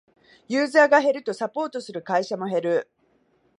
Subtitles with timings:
[0.47, 2.89] ユーザーが減るとサポートする会社も減る